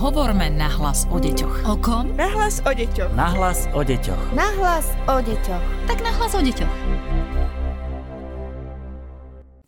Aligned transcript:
Hovorme 0.00 0.48
nahlas 0.48 1.04
o 1.12 1.20
deťoch. 1.20 1.68
O 1.68 1.76
kom? 1.76 2.16
Nahlas 2.16 2.64
o 2.64 2.72
deťoch. 2.72 3.12
Nahlas 3.12 3.68
o 3.76 3.84
deťoch. 3.84 4.32
Nahlas 4.32 4.96
o 5.04 5.20
deťoch. 5.20 5.60
Tak 5.84 6.00
nahlas 6.00 6.32
o 6.32 6.40
deťoch. 6.40 6.72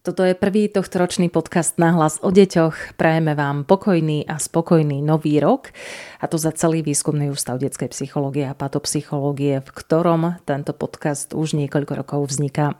Toto 0.03 0.27
je 0.27 0.35
prvý 0.35 0.67
tohto 0.67 0.99
ročný 0.99 1.31
podcast 1.31 1.79
na 1.79 1.95
hlas 1.95 2.19
o 2.27 2.35
deťoch. 2.35 2.99
Prajeme 2.99 3.39
vám 3.39 3.63
pokojný 3.63 4.27
a 4.27 4.35
spokojný 4.35 4.99
nový 4.99 5.39
rok 5.39 5.71
a 6.19 6.27
to 6.27 6.43
za 6.43 6.51
celý 6.59 6.83
výskumný 6.83 7.31
ústav 7.31 7.63
detskej 7.63 7.87
psychológie 7.95 8.43
a 8.51 8.59
patopsychológie, 8.59 9.63
v 9.63 9.71
ktorom 9.71 10.43
tento 10.43 10.75
podcast 10.75 11.31
už 11.39 11.55
niekoľko 11.55 12.03
rokov 12.03 12.35
vzniká. 12.35 12.75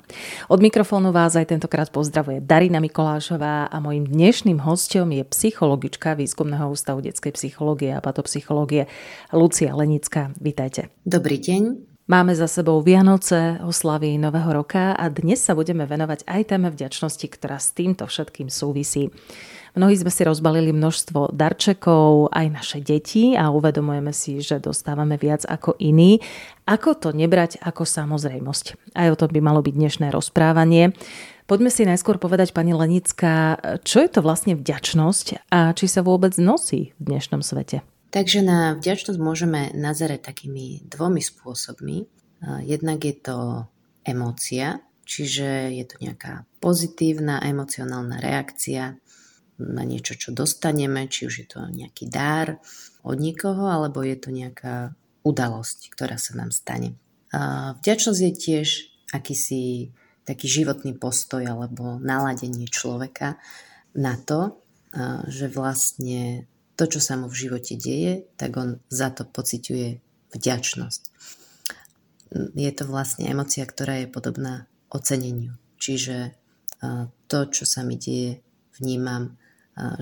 Od 0.51 0.59
mikrofónu 0.59 1.15
vás 1.15 1.39
aj 1.39 1.55
tentokrát 1.55 1.95
pozdravuje 1.95 2.43
Darina 2.43 2.83
Mikolášová 2.83 3.71
a 3.71 3.77
mojim 3.79 4.03
dnešným 4.03 4.59
hostom 4.59 5.15
je 5.15 5.23
psychologička 5.23 6.19
výskumného 6.19 6.75
ústavu 6.75 7.07
detskej 7.07 7.39
psychológie 7.39 7.95
a 7.95 8.03
patopsychológie 8.03 8.91
Lucia 9.31 9.71
Lenická. 9.79 10.35
Vítajte. 10.43 10.91
Dobrý 11.07 11.39
deň. 11.39 11.92
Máme 12.11 12.35
za 12.35 12.51
sebou 12.51 12.83
Vianoce, 12.83 13.63
oslavy 13.63 14.19
Nového 14.19 14.51
roka 14.51 14.91
a 14.91 15.07
dnes 15.07 15.39
sa 15.39 15.55
budeme 15.55 15.87
venovať 15.87 16.27
aj 16.27 16.43
téme 16.51 16.67
vďačnosti, 16.67 17.23
ktorá 17.31 17.63
s 17.63 17.71
týmto 17.79 18.11
všetkým 18.11 18.51
súvisí. 18.51 19.15
Mnohí 19.79 19.95
sme 19.95 20.11
si 20.11 20.27
rozbalili 20.27 20.75
množstvo 20.75 21.31
darčekov, 21.31 22.35
aj 22.35 22.47
naše 22.51 22.79
deti 22.83 23.39
a 23.39 23.55
uvedomujeme 23.55 24.11
si, 24.11 24.43
že 24.43 24.59
dostávame 24.59 25.15
viac 25.15 25.47
ako 25.47 25.79
iní. 25.79 26.19
Ako 26.67 26.99
to 26.99 27.15
nebrať 27.15 27.63
ako 27.63 27.87
samozrejmosť? 27.87 28.99
Aj 28.99 29.07
o 29.07 29.15
tom 29.15 29.31
by 29.31 29.39
malo 29.39 29.63
byť 29.63 29.71
dnešné 29.71 30.07
rozprávanie. 30.11 30.99
Poďme 31.47 31.71
si 31.71 31.87
najskôr 31.87 32.19
povedať, 32.19 32.51
pani 32.51 32.75
Lenická, 32.75 33.63
čo 33.87 34.03
je 34.03 34.11
to 34.11 34.27
vlastne 34.27 34.59
vďačnosť 34.59 35.55
a 35.55 35.71
či 35.71 35.87
sa 35.87 36.03
vôbec 36.03 36.35
nosí 36.35 36.99
v 36.99 37.15
dnešnom 37.15 37.47
svete? 37.47 37.87
Takže 38.13 38.45
na 38.45 38.77
vďačnosť 38.77 39.17
môžeme 39.17 39.73
nazerať 39.73 40.21
takými 40.21 40.85
dvomi 40.85 41.25
spôsobmi. 41.25 42.05
Jednak 42.61 43.01
je 43.01 43.17
to 43.17 43.65
emócia, 44.05 44.85
čiže 45.09 45.73
je 45.73 45.85
to 45.89 45.97
nejaká 45.97 46.45
pozitívna 46.61 47.41
emocionálna 47.41 48.21
reakcia 48.21 49.01
na 49.57 49.83
niečo, 49.89 50.13
čo 50.21 50.37
dostaneme, 50.37 51.09
či 51.09 51.25
už 51.25 51.35
je 51.41 51.47
to 51.49 51.65
nejaký 51.73 52.13
dar 52.13 52.61
od 53.01 53.17
nikoho, 53.17 53.73
alebo 53.73 54.05
je 54.05 54.21
to 54.21 54.29
nejaká 54.29 54.93
udalosť, 55.25 55.89
ktorá 55.95 56.21
sa 56.21 56.37
nám 56.37 56.53
stane. 56.53 57.01
Vďačnosť 57.81 58.21
je 58.21 58.33
tiež 58.37 58.69
akýsi 59.17 59.89
taký 60.29 60.53
životný 60.53 61.01
postoj 61.01 61.41
alebo 61.49 61.97
naladenie 61.97 62.69
človeka 62.69 63.41
na 63.97 64.21
to, 64.21 64.61
že 65.33 65.49
vlastne 65.49 66.45
to, 66.83 66.99
čo 66.99 66.99
sa 66.99 67.15
mu 67.15 67.31
v 67.31 67.47
živote 67.47 67.79
deje, 67.79 68.27
tak 68.35 68.59
on 68.59 68.83
za 68.91 69.15
to 69.15 69.23
pociťuje 69.23 70.03
vďačnosť. 70.35 71.03
Je 72.59 72.71
to 72.75 72.85
vlastne 72.91 73.31
emocia, 73.31 73.63
ktorá 73.63 74.03
je 74.03 74.11
podobná 74.11 74.67
oceneniu. 74.91 75.55
Čiže 75.79 76.35
to, 77.31 77.39
čo 77.55 77.63
sa 77.63 77.87
mi 77.87 77.95
deje, 77.95 78.43
vnímam, 78.83 79.39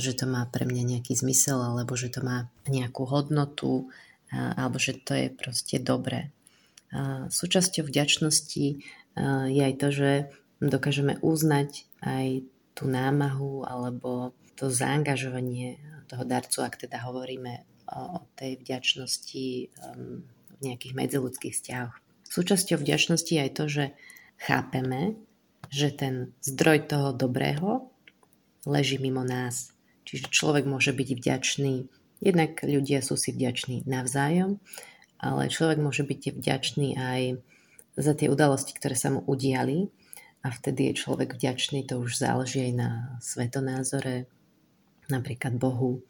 že 0.01 0.17
to 0.17 0.25
má 0.25 0.49
pre 0.49 0.65
mňa 0.65 0.97
nejaký 0.97 1.21
zmysel, 1.21 1.61
alebo 1.61 2.01
že 2.01 2.09
to 2.09 2.25
má 2.25 2.49
nejakú 2.65 3.05
hodnotu, 3.05 3.93
alebo 4.33 4.81
že 4.81 4.97
to 5.05 5.13
je 5.13 5.29
proste 5.29 5.85
dobré. 5.85 6.33
Súčasťou 7.29 7.85
vďačnosti 7.85 8.67
je 9.53 9.61
aj 9.61 9.75
to, 9.77 9.89
že 9.93 10.11
dokážeme 10.65 11.21
uznať 11.21 11.85
aj 12.01 12.49
tú 12.73 12.89
námahu 12.89 13.69
alebo 13.69 14.33
to 14.57 14.73
zaangažovanie 14.73 15.77
toho 16.11 16.27
darcu, 16.27 16.67
ak 16.67 16.75
teda 16.83 17.07
hovoríme 17.07 17.63
o 17.95 18.27
tej 18.35 18.59
vďačnosti 18.59 19.47
um, 19.79 20.27
v 20.59 20.61
nejakých 20.67 20.95
medziludských 20.99 21.55
vzťahoch. 21.55 21.95
Súčasťou 22.27 22.83
vďačnosti 22.83 23.31
je 23.31 23.41
aj 23.43 23.53
to, 23.55 23.65
že 23.71 23.85
chápeme, 24.43 25.15
že 25.71 25.95
ten 25.95 26.35
zdroj 26.43 26.91
toho 26.91 27.09
dobrého 27.15 27.91
leží 28.67 28.99
mimo 28.99 29.23
nás. 29.23 29.71
Čiže 30.07 30.35
človek 30.35 30.67
môže 30.67 30.91
byť 30.91 31.09
vďačný, 31.15 31.75
jednak 32.19 32.59
ľudia 32.67 33.03
sú 33.03 33.15
si 33.15 33.31
vďační 33.31 33.87
navzájom, 33.87 34.59
ale 35.23 35.53
človek 35.53 35.79
môže 35.79 36.03
byť 36.03 36.35
vďačný 36.35 36.99
aj 36.99 37.23
za 37.95 38.13
tie 38.19 38.27
udalosti, 38.27 38.75
ktoré 38.75 38.97
sa 38.99 39.15
mu 39.15 39.21
udiali 39.27 39.91
a 40.41 40.49
vtedy 40.49 40.91
je 40.91 41.01
človek 41.05 41.37
vďačný, 41.37 41.85
to 41.85 42.01
už 42.01 42.17
záleží 42.17 42.65
aj 42.65 42.75
na 42.75 42.91
svetonázore, 43.21 44.25
napríklad 45.13 45.59
Bohu 45.59 46.03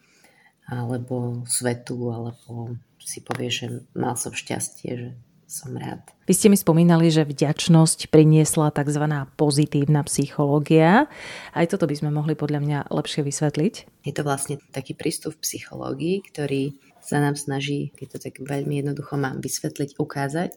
alebo 0.70 1.42
svetu, 1.50 2.14
alebo 2.14 2.78
si 3.02 3.24
povie, 3.24 3.50
že 3.50 3.66
mal 3.96 4.14
som 4.14 4.30
šťastie, 4.30 4.90
že 4.94 5.10
som 5.50 5.74
rád. 5.74 6.06
Vy 6.30 6.38
ste 6.38 6.46
mi 6.46 6.54
spomínali, 6.54 7.10
že 7.10 7.26
vďačnosť 7.26 8.06
priniesla 8.14 8.70
tzv. 8.70 9.04
pozitívna 9.34 10.06
psychológia. 10.06 11.10
Aj 11.50 11.66
toto 11.66 11.90
by 11.90 11.98
sme 11.98 12.14
mohli 12.14 12.38
podľa 12.38 12.62
mňa 12.62 12.78
lepšie 12.86 13.26
vysvetliť. 13.26 13.74
Je 14.06 14.14
to 14.14 14.22
vlastne 14.22 14.62
taký 14.70 14.94
prístup 14.94 15.34
v 15.34 15.42
psychológii, 15.42 16.22
ktorý 16.30 16.78
sa 17.02 17.18
nám 17.18 17.34
snaží, 17.34 17.90
keď 17.98 18.06
to 18.14 18.18
tak 18.30 18.34
veľmi 18.38 18.78
jednoducho 18.78 19.18
mám 19.18 19.42
vysvetliť, 19.42 19.98
ukázať, 19.98 20.54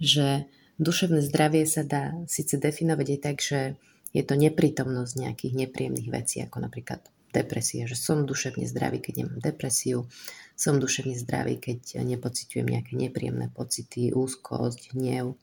že 0.00 0.48
duševné 0.80 1.20
zdravie 1.28 1.68
sa 1.68 1.84
dá 1.84 2.16
síce 2.24 2.56
definovať 2.56 3.06
aj 3.12 3.20
tak, 3.20 3.36
že 3.44 3.76
je 4.16 4.22
to 4.24 4.32
neprítomnosť 4.32 5.12
nejakých 5.20 5.54
nepríjemných 5.68 6.08
vecí, 6.08 6.40
ako 6.40 6.64
napríklad 6.64 7.04
depresia, 7.32 7.88
že 7.88 7.96
som 7.96 8.28
duševne 8.28 8.68
zdravý, 8.68 9.00
keď 9.00 9.24
nemám 9.24 9.40
depresiu, 9.40 10.06
som 10.54 10.76
duševne 10.78 11.16
zdravý, 11.16 11.58
keď 11.58 12.04
nepociťujem 12.04 12.68
nejaké 12.68 12.92
nepríjemné 12.94 13.48
pocity, 13.50 14.12
úzkosť, 14.12 14.92
hnev 14.92 15.34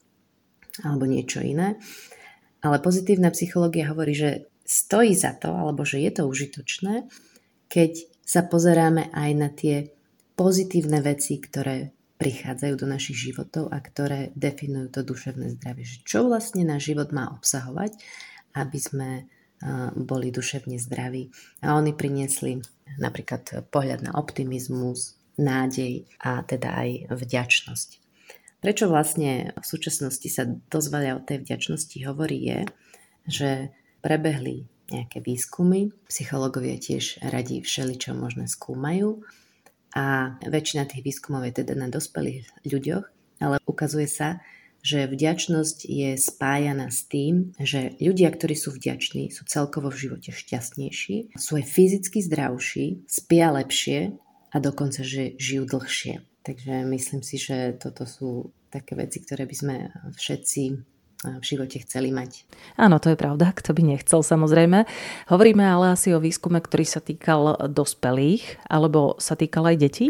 alebo 0.86 1.04
niečo 1.10 1.44
iné. 1.44 1.76
Ale 2.64 2.80
pozitívna 2.80 3.34
psychológia 3.34 3.92
hovorí, 3.92 4.14
že 4.16 4.30
stojí 4.64 5.18
za 5.18 5.34
to, 5.36 5.50
alebo 5.50 5.82
že 5.84 6.00
je 6.00 6.12
to 6.14 6.24
užitočné, 6.30 7.10
keď 7.68 8.06
sa 8.22 8.46
pozeráme 8.46 9.10
aj 9.10 9.32
na 9.34 9.50
tie 9.50 9.90
pozitívne 10.38 11.02
veci, 11.02 11.42
ktoré 11.42 11.92
prichádzajú 12.20 12.74
do 12.76 12.88
našich 12.88 13.32
životov 13.32 13.72
a 13.72 13.80
ktoré 13.80 14.36
definujú 14.36 14.92
to 14.92 15.02
duševné 15.08 15.56
zdravie. 15.58 15.88
Že 15.88 15.98
čo 16.04 16.20
vlastne 16.28 16.68
náš 16.68 16.92
život 16.92 17.16
má 17.16 17.32
obsahovať, 17.32 17.96
aby 18.54 18.80
sme 18.80 19.10
boli 19.96 20.32
duševne 20.32 20.80
zdraví. 20.80 21.32
A 21.64 21.76
oni 21.76 21.92
priniesli 21.92 22.64
napríklad 22.98 23.70
pohľad 23.70 24.04
na 24.08 24.12
optimizmus, 24.16 25.20
nádej 25.40 26.04
a 26.20 26.44
teda 26.44 26.76
aj 26.76 26.90
vďačnosť. 27.16 27.90
Prečo 28.60 28.92
vlastne 28.92 29.56
v 29.56 29.66
súčasnosti 29.66 30.28
sa 30.28 30.44
dosť 30.44 30.88
veľa 30.92 31.12
o 31.16 31.24
tej 31.24 31.48
vďačnosti 31.48 31.98
hovorí 32.04 32.40
je, 32.44 32.60
že 33.24 33.50
prebehli 34.04 34.68
nejaké 34.92 35.24
výskumy, 35.24 35.96
psychológovia 36.12 36.76
tiež 36.76 37.24
radi 37.24 37.64
všeličo 37.64 38.12
možné 38.18 38.52
skúmajú 38.52 39.24
a 39.96 40.36
väčšina 40.44 40.90
tých 40.90 41.06
výskumov 41.08 41.48
je 41.48 41.64
teda 41.64 41.78
na 41.78 41.88
dospelých 41.88 42.52
ľuďoch, 42.68 43.06
ale 43.40 43.56
ukazuje 43.64 44.10
sa, 44.10 44.44
že 44.80 45.08
vďačnosť 45.08 45.86
je 45.86 46.16
spájana 46.16 46.88
s 46.88 47.06
tým, 47.08 47.52
že 47.60 47.96
ľudia, 48.00 48.32
ktorí 48.32 48.56
sú 48.56 48.72
vďační, 48.72 49.32
sú 49.32 49.44
celkovo 49.46 49.92
v 49.92 50.10
živote 50.10 50.32
šťastnejší, 50.32 51.36
sú 51.36 51.52
aj 51.60 51.66
fyzicky 51.68 52.20
zdravší, 52.24 52.86
spia 53.06 53.52
lepšie 53.52 54.16
a 54.50 54.58
dokonca, 54.58 55.04
že 55.04 55.36
žijú 55.38 55.68
dlhšie. 55.68 56.24
Takže 56.44 56.88
myslím 56.88 57.22
si, 57.22 57.36
že 57.36 57.76
toto 57.76 58.08
sú 58.08 58.56
také 58.72 58.96
veci, 58.96 59.20
ktoré 59.22 59.44
by 59.46 59.56
sme 59.56 59.76
všetci 60.16 60.64
v 61.20 61.44
živote 61.44 61.84
chceli 61.84 62.16
mať. 62.16 62.48
Áno, 62.80 62.96
to 62.96 63.12
je 63.12 63.20
pravda, 63.20 63.52
kto 63.52 63.76
by 63.76 63.84
nechcel 63.84 64.24
samozrejme. 64.24 64.88
Hovoríme 65.28 65.68
ale 65.68 65.92
asi 65.92 66.16
o 66.16 66.24
výskume, 66.24 66.64
ktorý 66.64 66.88
sa 66.88 67.04
týkal 67.04 67.68
dospelých, 67.68 68.64
alebo 68.72 69.20
sa 69.20 69.36
týkal 69.36 69.76
aj 69.76 69.78
detí? 69.84 70.08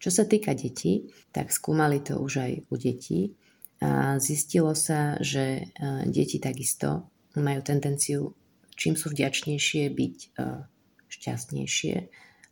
Čo 0.00 0.08
sa 0.08 0.24
týka 0.24 0.56
detí, 0.56 1.12
tak 1.36 1.52
skúmali 1.52 2.00
to 2.00 2.16
už 2.16 2.32
aj 2.40 2.52
u 2.64 2.74
detí 2.80 3.36
a 3.78 4.18
zistilo 4.18 4.74
sa, 4.74 5.14
že 5.22 5.44
e, 5.44 5.62
deti 6.10 6.42
takisto 6.42 7.06
majú 7.38 7.62
tendenciu, 7.62 8.34
čím 8.74 8.98
sú 8.98 9.14
vďačnejšie, 9.14 9.86
byť 9.94 10.16
e, 10.18 10.28
šťastnejšie, 11.08 11.94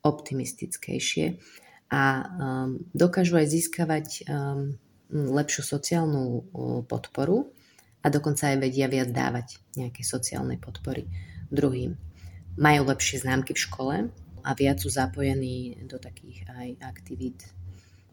optimistickejšie 0.06 1.26
a 1.90 2.02
dokážu 2.94 3.38
aj 3.38 3.46
získavať 3.46 4.06
lepšiu 5.10 5.62
sociálnu 5.62 6.50
podporu 6.86 7.50
a 8.02 8.06
dokonca 8.06 8.54
aj 8.54 8.62
vedia 8.62 8.86
viac 8.86 9.10
dávať 9.10 9.58
nejaké 9.74 10.06
sociálnej 10.06 10.62
podpory 10.62 11.10
druhým. 11.50 11.98
Majú 12.58 12.80
lepšie 12.86 13.26
známky 13.26 13.54
v 13.54 13.64
škole 13.66 13.96
a 14.46 14.50
viac 14.54 14.78
sú 14.78 14.90
zapojení 14.90 15.74
do 15.90 15.98
takých 15.98 16.46
aj 16.54 16.68
aktivít 16.86 17.50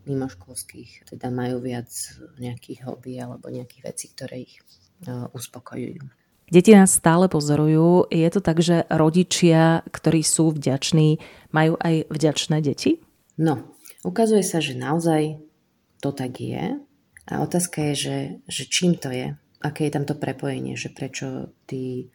mimoškolských, 0.05 1.09
teda 1.09 1.31
majú 1.31 1.63
viac 1.63 1.89
nejakých 2.39 2.83
hobby 2.87 3.19
alebo 3.19 3.47
nejakých 3.47 3.83
vecí, 3.83 4.05
ktoré 4.11 4.43
ich 4.43 4.59
e, 4.59 4.63
uspokojujú. 5.31 6.03
Deti 6.51 6.75
nás 6.75 6.91
stále 6.91 7.31
pozorujú. 7.31 8.11
Je 8.11 8.29
to 8.29 8.43
tak, 8.43 8.59
že 8.59 8.83
rodičia, 8.91 9.81
ktorí 9.89 10.21
sú 10.21 10.51
vďační, 10.51 11.17
majú 11.55 11.79
aj 11.79 12.11
vďačné 12.11 12.59
deti? 12.59 12.99
No, 13.39 13.73
ukazuje 14.03 14.43
sa, 14.43 14.59
že 14.59 14.75
naozaj 14.75 15.39
to 16.03 16.11
tak 16.11 16.37
je 16.43 16.77
a 17.31 17.33
otázka 17.39 17.91
je, 17.91 17.93
že, 17.95 18.17
že 18.51 18.63
čím 18.67 18.99
to 18.99 19.07
je, 19.07 19.39
aké 19.63 19.87
je 19.87 19.93
tam 19.95 20.03
to 20.03 20.19
prepojenie, 20.19 20.75
že 20.75 20.91
prečo 20.91 21.55
tí 21.63 22.11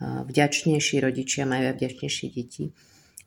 vďačnejší 0.00 1.00
rodičia 1.00 1.44
majú 1.48 1.72
aj 1.72 1.76
vďačnejšie 1.76 2.26
deti. 2.32 2.64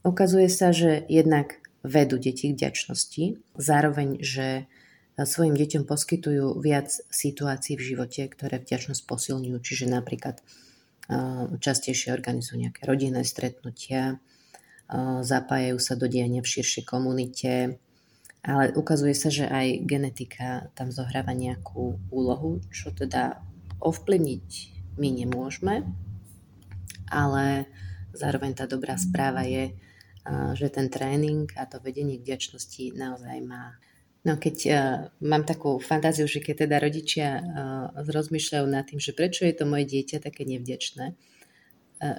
Ukazuje 0.04 0.50
sa, 0.51 0.75
že 0.75 1.06
jednak 1.07 1.62
vedú 1.83 2.15
deti 2.15 2.50
k 2.50 2.57
vďačnosti, 2.57 3.44
zároveň, 3.59 4.24
že 4.24 4.71
svojim 5.13 5.53
deťom 5.53 5.83
poskytujú 5.85 6.57
viac 6.57 6.89
situácií 7.12 7.77
v 7.77 7.85
živote, 7.94 8.25
ktoré 8.25 8.57
vďačnosť 8.57 9.03
posilňujú, 9.06 9.57
čiže 9.62 9.85
napríklad 9.91 10.41
častejšie 11.59 12.15
organizujú 12.15 12.63
nejaké 12.63 12.88
rodinné 12.88 13.27
stretnutia, 13.27 14.18
zapájajú 15.21 15.77
sa 15.77 16.00
do 16.00 16.07
diania 16.07 16.39
v 16.39 16.51
širšej 16.56 16.83
komunite, 16.88 17.77
ale 18.44 18.71
ukazuje 18.75 19.15
sa, 19.15 19.27
že 19.27 19.47
aj 19.47 19.83
genetika 19.83 20.71
tam 20.75 20.91
zohráva 20.91 21.36
nejakú 21.36 22.00
úlohu, 22.12 22.63
čo 22.71 22.91
teda 22.95 23.44
ovplyvniť 23.83 24.47
my 24.95 25.09
nemôžeme, 25.24 25.83
ale 27.12 27.68
zároveň 28.15 28.51
tá 28.56 28.65
dobrá 28.65 28.95
správa 28.95 29.44
je, 29.44 29.75
že 30.55 30.71
ten 30.71 30.87
tréning 30.87 31.51
a 31.59 31.67
to 31.67 31.83
vedenie 31.83 32.15
k 32.19 32.25
vďačnosti 32.25 32.95
naozaj 32.95 33.37
má 33.43 33.75
No 34.23 34.39
keď 34.39 34.57
uh, 34.71 35.11
mám 35.19 35.43
takú 35.43 35.83
fantáziu, 35.83 36.23
že 36.31 36.39
keď 36.39 36.63
teda 36.63 36.79
rodičia 36.79 37.43
uh, 37.43 37.91
rozmýšľajú 38.07 38.65
nad 38.71 38.87
tým, 38.87 38.95
že 38.95 39.11
prečo 39.11 39.43
je 39.43 39.51
to 39.51 39.67
moje 39.67 39.83
dieťa 39.83 40.23
také 40.23 40.47
nevďačné, 40.47 41.11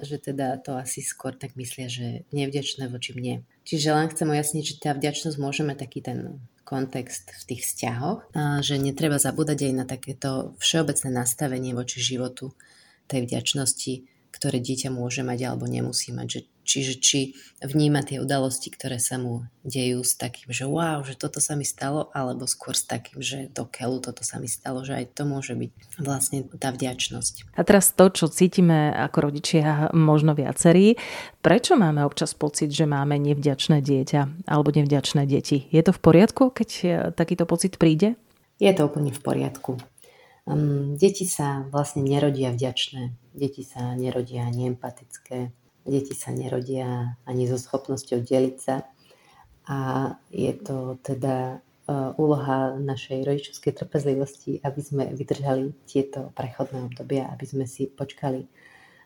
že 0.01 0.17
teda 0.17 0.57
to 0.57 0.73
asi 0.73 1.05
skôr 1.05 1.37
tak 1.37 1.53
myslia, 1.53 1.85
že 1.85 2.25
nevďačné 2.33 2.89
voči 2.89 3.13
mne. 3.13 3.45
Čiže 3.69 3.93
len 3.93 4.09
chcem 4.09 4.25
ujasniť, 4.25 4.63
že 4.65 4.75
tá 4.81 4.91
vďačnosť 4.97 5.37
môže 5.37 5.61
mať 5.61 5.77
taký 5.77 5.99
ten 6.01 6.41
kontext 6.65 7.29
v 7.29 7.43
tých 7.53 7.61
vzťahoch, 7.69 8.33
že 8.65 8.81
netreba 8.81 9.21
zabúdať 9.21 9.69
aj 9.69 9.73
na 9.77 9.85
takéto 9.85 10.57
všeobecné 10.57 11.09
nastavenie 11.13 11.77
voči 11.77 12.01
životu 12.01 12.57
tej 13.05 13.29
vďačnosti, 13.29 13.93
ktoré 14.33 14.57
dieťa 14.57 14.89
môže 14.89 15.21
mať 15.21 15.53
alebo 15.53 15.69
nemusí 15.69 16.09
mať. 16.09 16.27
Že, 16.33 16.39
čiže 16.65 16.93
či 16.97 17.19
vníma 17.61 18.01
tie 18.01 18.17
udalosti, 18.17 18.73
ktoré 18.73 18.97
sa 18.97 19.21
mu 19.21 19.45
dejú 19.61 20.01
s 20.01 20.17
takým, 20.17 20.49
že 20.49 20.65
wow, 20.65 21.05
že 21.05 21.13
toto 21.13 21.37
sa 21.37 21.53
mi 21.53 21.63
stalo, 21.63 22.09
alebo 22.11 22.49
skôr 22.49 22.73
s 22.73 22.83
takým, 22.83 23.21
že 23.21 23.53
do 23.53 23.69
keľu 23.69 24.01
toto 24.01 24.25
sa 24.25 24.41
mi 24.41 24.49
stalo, 24.49 24.81
že 24.81 24.97
aj 24.97 25.05
to 25.13 25.23
môže 25.29 25.53
byť 25.53 25.71
vlastne 26.01 26.43
tá 26.57 26.73
vďačnosť. 26.73 27.53
A 27.55 27.61
teraz 27.61 27.93
to, 27.93 28.09
čo 28.09 28.25
cítime 28.27 28.89
ako 28.91 29.29
rodičia 29.31 29.93
možno 29.93 30.33
viacerí, 30.33 30.97
prečo 31.45 31.77
máme 31.77 32.01
občas 32.01 32.33
pocit, 32.33 32.73
že 32.73 32.89
máme 32.89 33.21
nevďačné 33.21 33.85
dieťa 33.85 34.49
alebo 34.49 34.73
nevďačné 34.73 35.29
deti? 35.29 35.69
Je 35.69 35.81
to 35.85 35.93
v 35.93 36.01
poriadku, 36.01 36.49
keď 36.49 36.69
takýto 37.13 37.45
pocit 37.45 37.77
príde? 37.77 38.17
Je 38.57 38.71
to 38.73 38.89
úplne 38.89 39.13
v 39.13 39.21
poriadku. 39.21 39.77
Um, 40.45 40.93
deti 40.93 41.25
sa 41.25 41.65
vlastne 41.73 42.05
nerodia 42.05 42.53
vďačné, 42.53 43.17
deti 43.33 43.65
sa 43.65 43.97
nerodia 43.97 44.45
ani 44.45 44.69
empatické, 44.69 45.49
deti 45.85 46.17
sa 46.17 46.33
nerodia 46.33 47.15
ani 47.29 47.45
so 47.45 47.55
schopnosťou 47.55 48.25
deliť 48.25 48.57
sa. 48.57 48.83
A 49.65 49.77
je 50.29 50.53
to 50.57 50.97
teda 51.01 51.57
uh, 51.57 52.13
úloha 52.21 52.77
našej 52.77 53.25
rodičovskej 53.25 53.73
trpezlivosti, 53.73 54.61
aby 54.61 54.81
sme 54.81 55.03
vydržali 55.13 55.73
tieto 55.89 56.33
prechodné 56.37 56.85
obdobia, 56.85 57.29
aby 57.33 57.45
sme 57.45 57.65
si 57.65 57.89
počkali 57.89 58.45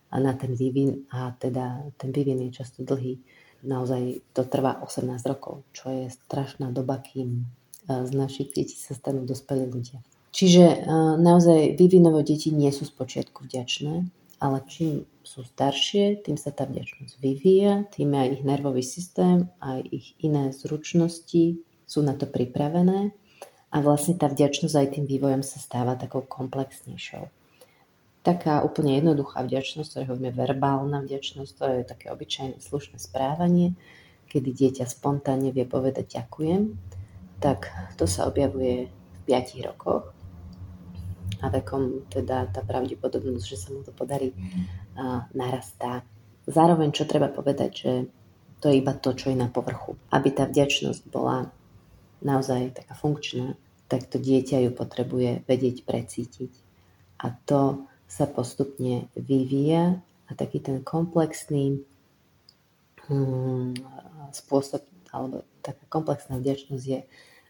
na 0.10 0.34
ten 0.34 0.58
vývin 0.58 1.06
a 1.14 1.32
teda 1.38 1.86
ten 2.02 2.10
vývin 2.10 2.50
je 2.50 2.60
často 2.64 2.82
dlhý. 2.82 3.22
Naozaj 3.64 4.34
to 4.34 4.42
trvá 4.48 4.82
18 4.82 5.06
rokov, 5.30 5.64
čo 5.76 5.92
je 5.92 6.08
strašná 6.10 6.72
doba, 6.72 7.00
kým 7.00 7.44
uh, 7.46 8.04
z 8.08 8.12
našich 8.16 8.52
detí 8.56 8.76
sa 8.76 8.96
stanú 8.96 9.24
dospelí 9.24 9.68
ľudia. 9.68 10.00
Čiže 10.30 10.66
e, 10.66 10.78
naozaj 11.18 11.74
vývinovo 11.74 12.22
deti 12.22 12.54
nie 12.54 12.70
sú 12.70 12.86
spočiatku 12.86 13.50
vďačné, 13.50 14.06
ale 14.40 14.64
čím 14.66 15.04
sú 15.22 15.44
staršie, 15.46 16.26
tým 16.26 16.40
sa 16.40 16.50
tá 16.50 16.66
vďačnosť 16.66 17.20
vyvíja, 17.20 17.86
tým 17.92 18.16
aj 18.16 18.40
ich 18.40 18.44
nervový 18.48 18.82
systém, 18.82 19.52
aj 19.60 19.84
ich 19.92 20.16
iné 20.24 20.50
zručnosti 20.56 21.60
sú 21.86 22.00
na 22.02 22.16
to 22.16 22.26
pripravené 22.26 23.12
a 23.70 23.78
vlastne 23.84 24.18
tá 24.18 24.26
vďačnosť 24.26 24.76
aj 24.76 24.88
tým 24.98 25.06
vývojom 25.06 25.44
sa 25.46 25.62
stáva 25.62 26.00
takou 26.00 26.26
komplexnejšou. 26.26 27.30
Taká 28.20 28.66
úplne 28.66 29.00
jednoduchá 29.00 29.46
vďačnosť, 29.46 29.88
ktorá 29.92 30.04
hovoríme 30.12 30.32
verbálna 30.36 31.00
vďačnosť, 31.06 31.52
to 31.56 31.66
je 31.70 31.82
také 31.88 32.12
obyčajné 32.12 32.58
slušné 32.60 32.98
správanie, 33.00 33.78
kedy 34.28 34.50
dieťa 34.50 34.86
spontánne 34.90 35.54
vie 35.54 35.64
povedať 35.64 36.20
ďakujem, 36.20 36.74
tak 37.40 37.72
to 37.96 38.04
sa 38.10 38.28
objavuje 38.28 38.92
v 38.92 39.18
5 39.24 39.68
rokoch 39.68 40.19
a 41.40 41.48
vekom 41.48 42.08
teda 42.12 42.52
tá 42.52 42.62
pravdepodobnosť, 42.64 43.46
že 43.48 43.58
sa 43.58 43.70
mu 43.72 43.84
to 43.84 43.96
podarí, 43.96 44.36
narastá. 45.32 46.04
Zároveň, 46.44 46.92
čo 46.92 47.08
treba 47.08 47.32
povedať, 47.32 47.72
že 47.72 47.92
to 48.60 48.68
je 48.68 48.84
iba 48.84 48.92
to, 48.92 49.16
čo 49.16 49.32
je 49.32 49.38
na 49.40 49.48
povrchu. 49.48 49.96
Aby 50.12 50.36
tá 50.36 50.44
vďačnosť 50.44 51.08
bola 51.08 51.48
naozaj 52.20 52.76
taká 52.76 52.94
funkčná, 53.00 53.56
tak 53.88 54.12
to 54.12 54.20
dieťa 54.20 54.68
ju 54.68 54.72
potrebuje 54.76 55.48
vedieť 55.48 55.88
precítiť. 55.88 56.52
A 57.24 57.32
to 57.48 57.88
sa 58.10 58.28
postupne 58.28 59.08
vyvíja 59.16 60.00
a 60.28 60.32
taký 60.36 60.60
ten 60.60 60.84
komplexný 60.84 61.80
hmm, 63.08 63.80
spôsob, 64.36 64.84
alebo 65.10 65.48
taká 65.64 65.84
komplexná 65.88 66.38
vďačnosť 66.38 66.86
je, 66.86 67.00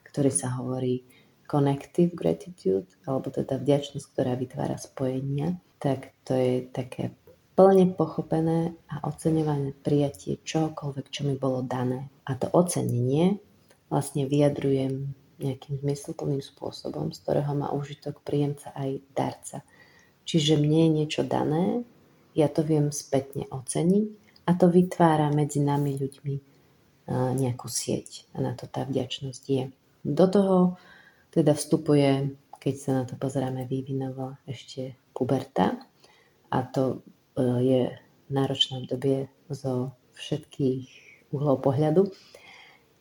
ktorý 0.09 0.31
sa 0.31 0.53
hovorí 0.61 1.03
connective 1.49 2.13
gratitude, 2.13 2.85
alebo 3.09 3.33
teda 3.33 3.57
vďačnosť, 3.57 4.05
ktorá 4.13 4.37
vytvára 4.37 4.77
spojenia, 4.77 5.57
tak 5.81 6.13
to 6.21 6.37
je 6.37 6.69
také 6.69 7.17
plne 7.57 7.91
pochopené 7.97 8.77
a 8.87 9.03
oceňované 9.09 9.73
prijatie 9.73 10.39
čohokoľvek, 10.45 11.05
čo 11.09 11.27
mi 11.27 11.35
bolo 11.35 11.65
dané. 11.65 12.07
A 12.23 12.37
to 12.37 12.47
ocenenie 12.53 13.41
vlastne 13.89 14.29
vyjadrujem 14.29 15.11
nejakým 15.39 15.81
zmysluplným 15.83 16.43
spôsobom, 16.43 17.11
z 17.11 17.19
ktorého 17.19 17.51
má 17.55 17.73
užitok 17.73 18.21
príjemca 18.23 18.71
aj 18.75 19.03
darca. 19.11 19.57
Čiže 20.23 20.61
mne 20.61 20.79
je 20.85 20.89
niečo 21.03 21.23
dané, 21.25 21.83
ja 22.37 22.47
to 22.47 22.61
viem 22.61 22.93
spätne 22.93 23.49
oceniť 23.49 24.07
a 24.45 24.51
to 24.53 24.69
vytvára 24.69 25.33
medzi 25.33 25.59
nami 25.59 25.97
ľuďmi 25.97 26.35
nejakú 27.09 27.65
sieť. 27.65 28.29
A 28.37 28.45
na 28.45 28.53
to 28.53 28.69
tá 28.69 28.85
vďačnosť 28.85 29.43
je. 29.49 29.63
Do 30.05 30.25
toho 30.29 30.57
teda 31.29 31.53
vstupuje, 31.53 32.35
keď 32.59 32.75
sa 32.75 32.91
na 32.91 33.03
to 33.05 33.15
pozeráme 33.15 33.65
vývinovo, 33.69 34.35
ešte 34.49 34.97
puberta 35.13 35.79
a 36.49 36.57
to 36.65 37.05
e, 37.37 37.43
je 37.63 37.81
náročné 38.33 38.85
obdobie 38.85 39.29
zo 39.49 39.93
všetkých 40.17 40.85
uhlov 41.31 41.61
pohľadu. 41.63 42.09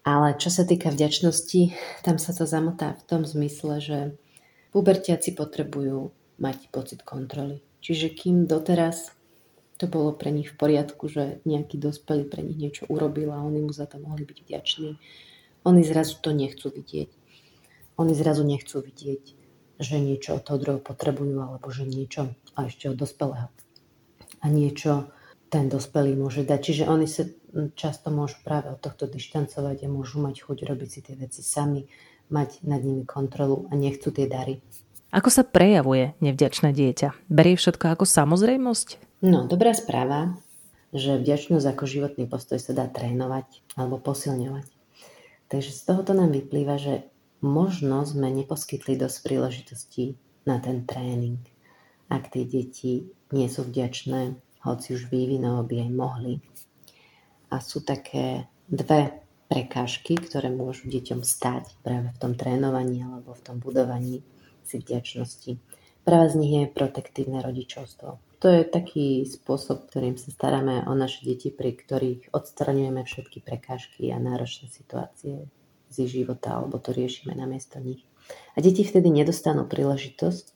Ale 0.06 0.40
čo 0.40 0.49
sa 0.49 0.64
týka 0.64 0.88
vďačnosti, 0.88 1.75
tam 2.06 2.16
sa 2.16 2.32
to 2.32 2.49
zamotá 2.49 2.97
v 2.97 3.02
tom 3.04 3.23
zmysle, 3.28 3.75
že 3.82 3.99
pubertiaci 4.73 5.37
potrebujú 5.37 6.14
mať 6.40 6.73
pocit 6.73 7.00
kontroly. 7.04 7.61
Čiže 7.85 8.14
kým 8.14 8.49
doteraz 8.49 9.12
to 9.78 9.87
bolo 9.87 10.16
pre 10.16 10.32
nich 10.32 10.54
v 10.54 10.58
poriadku, 10.58 11.06
že 11.06 11.44
nejaký 11.44 11.78
dospelý 11.78 12.26
pre 12.26 12.42
nich 12.42 12.58
niečo 12.58 12.88
urobil 12.90 13.30
a 13.30 13.44
oni 13.44 13.62
mu 13.62 13.70
za 13.70 13.87
to 13.87 14.00
mohli 14.00 14.26
byť 14.26 14.38
vďační, 14.42 14.90
oni 15.66 15.82
zrazu 15.85 16.18
to 16.18 16.32
nechcú 16.32 16.73
vidieť 16.73 17.17
oni 17.99 18.14
zrazu 18.14 18.47
nechcú 18.47 18.78
vidieť, 18.81 19.23
že 19.78 19.97
niečo 19.99 20.38
od 20.38 20.43
toho 20.47 20.59
druhého 20.59 20.83
potrebujú, 20.83 21.38
alebo 21.43 21.69
že 21.75 21.85
niečo 21.85 22.33
a 22.55 22.71
ešte 22.71 22.90
od 22.90 22.97
dospelého. 22.97 23.50
A 24.38 24.47
niečo 24.47 25.11
ten 25.50 25.67
dospelý 25.67 26.14
môže 26.14 26.47
dať. 26.47 26.61
Čiže 26.62 26.85
oni 26.87 27.07
sa 27.11 27.26
často 27.75 28.14
môžu 28.14 28.38
práve 28.47 28.71
od 28.71 28.81
tohto 28.81 29.11
dištancovať 29.11 29.85
a 29.85 29.93
môžu 29.93 30.23
mať 30.23 30.47
chuť 30.47 30.59
robiť 30.62 30.88
si 30.88 31.00
tie 31.02 31.14
veci 31.19 31.43
sami, 31.43 31.90
mať 32.31 32.62
nad 32.69 32.85
nimi 32.85 33.02
kontrolu 33.02 33.67
a 33.73 33.75
nechcú 33.75 34.12
tie 34.12 34.28
dary. 34.28 34.61
Ako 35.09 35.33
sa 35.33 35.40
prejavuje 35.40 36.12
nevďačné 36.21 36.76
dieťa? 36.76 37.33
Berie 37.33 37.57
všetko 37.57 37.97
ako 37.97 38.05
samozrejmosť? 38.05 39.00
No, 39.25 39.49
dobrá 39.49 39.73
správa, 39.73 40.37
že 40.93 41.17
vďačnosť 41.17 41.64
ako 41.64 41.85
životný 41.88 42.25
postoj 42.28 42.61
sa 42.61 42.76
dá 42.76 42.85
trénovať 42.87 43.64
alebo 43.81 43.97
posilňovať. 43.97 44.69
Takže 45.49 45.73
z 45.73 45.81
tohoto 45.88 46.12
nám 46.12 46.37
vyplýva, 46.37 46.76
že 46.76 47.09
možno 47.40 48.02
sme 48.02 48.30
neposkytli 48.33 48.99
dosť 48.99 49.18
príležitostí 49.23 50.18
na 50.47 50.59
ten 50.59 50.85
tréning. 50.88 51.38
Ak 52.09 52.33
tie 52.33 52.49
deti 52.49 53.12
nie 53.30 53.49
sú 53.52 53.68
vďačné, 53.68 54.35
hoci 54.64 54.87
už 54.97 55.12
vývinovo 55.12 55.62
by 55.62 55.76
aj 55.87 55.90
mohli. 55.92 56.35
A 57.52 57.61
sú 57.61 57.85
také 57.85 58.49
dve 58.68 59.25
prekážky, 59.49 60.16
ktoré 60.21 60.52
môžu 60.52 60.88
deťom 60.92 61.25
stať 61.25 61.73
práve 61.80 62.12
v 62.12 62.21
tom 62.21 62.33
trénovaní 62.37 63.00
alebo 63.00 63.33
v 63.33 63.45
tom 63.45 63.57
budovaní 63.61 64.21
si 64.64 64.76
vďačnosti. 64.76 65.57
Prvá 66.04 66.25
z 66.28 66.35
nich 66.37 66.52
je 66.52 66.73
protektívne 66.73 67.40
rodičovstvo. 67.40 68.21
To 68.38 68.47
je 68.47 68.62
taký 68.62 69.26
spôsob, 69.26 69.90
ktorým 69.90 70.14
sa 70.14 70.30
staráme 70.30 70.87
o 70.87 70.92
naše 70.95 71.26
deti, 71.26 71.50
pri 71.50 71.75
ktorých 71.75 72.30
odstraňujeme 72.30 73.02
všetky 73.02 73.42
prekážky 73.42 74.14
a 74.14 74.23
náročné 74.23 74.71
situácie 74.71 75.50
z 75.88 76.09
ich 76.09 76.12
života, 76.23 76.57
alebo 76.57 76.76
to 76.78 76.92
riešime 76.92 77.33
namiesto 77.35 77.80
nich. 77.80 78.04
A 78.54 78.61
deti 78.61 78.85
vtedy 78.85 79.09
nedostanú 79.09 79.64
príležitosť 79.64 80.47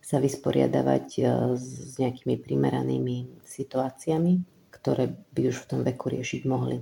sa 0.00 0.16
vysporiadavať 0.16 1.06
e, 1.18 1.20
s 1.60 2.00
nejakými 2.00 2.40
primeranými 2.40 3.44
situáciami, 3.44 4.32
ktoré 4.72 5.12
by 5.36 5.42
už 5.52 5.56
v 5.64 5.68
tom 5.68 5.80
veku 5.84 6.08
riešiť 6.08 6.42
mohli. 6.48 6.80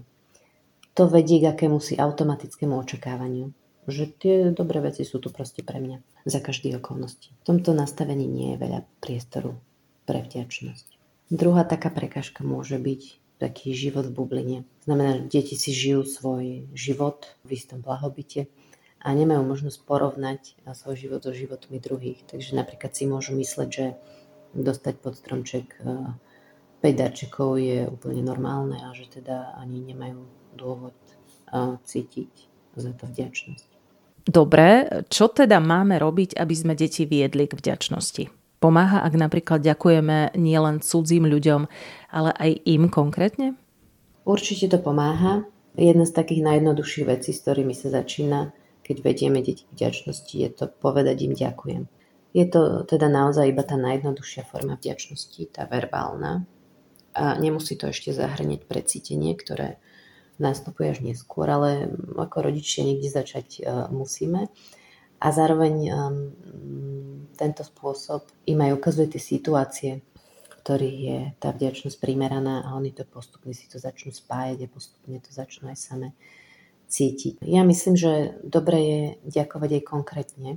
To 0.96 1.10
vedie 1.10 1.42
k 1.42 1.50
akémusi 1.50 1.98
automatickému 1.98 2.72
očakávaniu, 2.78 3.52
že 3.90 4.08
tie 4.16 4.50
dobré 4.54 4.80
veci 4.80 5.02
sú 5.02 5.18
tu 5.18 5.28
proste 5.28 5.66
pre 5.66 5.82
mňa 5.82 6.26
za 6.26 6.38
každých 6.42 6.78
okolností. 6.82 7.34
V 7.42 7.46
tomto 7.46 7.74
nastavení 7.74 8.26
nie 8.26 8.54
je 8.54 8.62
veľa 8.62 8.80
priestoru 9.02 9.58
pre 10.06 10.22
vďačnosť. 10.22 10.86
Druhá 11.30 11.66
taká 11.66 11.90
prekažka 11.90 12.46
môže 12.46 12.78
byť 12.78 13.25
taký 13.36 13.76
život 13.76 14.08
v 14.08 14.16
bubline. 14.16 14.58
Znamená, 14.84 15.20
že 15.20 15.22
deti 15.28 15.54
si 15.58 15.72
žijú 15.72 16.08
svoj 16.08 16.68
život 16.72 17.28
v 17.44 17.56
istom 17.56 17.84
blahobite 17.84 18.48
a 19.04 19.12
nemajú 19.12 19.44
možnosť 19.44 19.78
porovnať 19.84 20.40
svoj 20.72 20.96
život 20.96 21.20
so 21.22 21.36
životmi 21.36 21.78
druhých. 21.78 22.24
Takže 22.26 22.56
napríklad 22.56 22.96
si 22.96 23.04
môžu 23.04 23.36
mysleť, 23.36 23.68
že 23.68 23.86
dostať 24.56 24.94
pod 25.04 25.14
stromček 25.20 25.76
5 26.80 26.80
e, 26.80 26.94
darčekov 26.96 27.60
je 27.60 27.84
úplne 27.84 28.24
normálne 28.24 28.80
a 28.80 28.90
že 28.96 29.20
teda 29.20 29.54
ani 29.60 29.84
nemajú 29.84 30.24
dôvod 30.56 30.96
e, 30.96 31.76
cítiť 31.84 32.32
za 32.76 32.92
to 32.96 33.04
vďačnosť. 33.08 33.68
Dobre, 34.26 34.90
čo 35.06 35.30
teda 35.30 35.62
máme 35.62 36.02
robiť, 36.02 36.34
aby 36.34 36.54
sme 36.56 36.74
deti 36.74 37.06
viedli 37.06 37.46
k 37.46 37.54
vďačnosti? 37.54 38.45
Pomáha, 38.56 39.04
ak 39.04 39.14
napríklad 39.14 39.60
ďakujeme 39.60 40.32
nielen 40.34 40.80
cudzím 40.80 41.28
ľuďom, 41.28 41.68
ale 42.08 42.30
aj 42.32 42.50
im 42.64 42.88
konkrétne? 42.88 43.52
Určite 44.24 44.72
to 44.72 44.78
pomáha. 44.80 45.44
Jedna 45.76 46.08
z 46.08 46.16
takých 46.16 46.40
najjednoduchších 46.40 47.06
vecí, 47.06 47.36
s 47.36 47.44
ktorými 47.44 47.76
sa 47.76 47.92
začína, 47.92 48.56
keď 48.80 48.96
vedieme 49.04 49.44
deti 49.44 49.68
vďačnosti, 49.76 50.32
je 50.32 50.48
to 50.48 50.72
povedať 50.72 51.28
im 51.28 51.34
ďakujem. 51.36 51.82
Je 52.32 52.44
to 52.48 52.84
teda 52.88 53.12
naozaj 53.12 53.48
iba 53.52 53.60
tá 53.60 53.76
najjednoduchšia 53.76 54.48
forma 54.48 54.80
vďačnosti, 54.80 55.40
tá 55.52 55.68
verbálna. 55.68 56.48
A 57.16 57.36
nemusí 57.36 57.76
to 57.76 57.92
ešte 57.92 58.12
zahrnieť 58.12 58.64
precítenie, 58.68 59.36
ktoré 59.36 59.80
nastupuje 60.36 60.96
až 60.96 61.00
neskôr, 61.04 61.48
ale 61.48 61.88
ako 62.16 62.44
rodičia 62.44 62.84
niekde 62.84 63.08
začať 63.08 63.64
uh, 63.64 63.88
musíme 63.88 64.52
a 65.16 65.26
zároveň 65.32 65.74
um, 65.88 66.16
tento 67.36 67.62
spôsob 67.62 68.24
im 68.48 68.58
aj 68.64 68.72
ukazuje 68.74 69.14
tie 69.14 69.22
situácie, 69.22 69.90
v 70.48 70.54
ktorých 70.64 70.98
je 70.98 71.18
tá 71.38 71.52
vďačnosť 71.52 72.00
primeraná 72.00 72.64
a 72.64 72.74
oni 72.74 72.90
to 72.96 73.04
postupne 73.04 73.52
si 73.52 73.68
to 73.68 73.76
začnú 73.76 74.10
spájať 74.10 74.64
a 74.64 74.72
postupne 74.72 75.20
to 75.20 75.30
začnú 75.30 75.68
aj 75.70 75.78
same 75.78 76.08
cítiť. 76.88 77.44
Ja 77.44 77.62
myslím, 77.62 77.94
že 77.94 78.40
dobre 78.42 78.78
je 78.80 79.02
ďakovať 79.28 79.70
aj 79.78 79.82
konkrétne, 79.84 80.50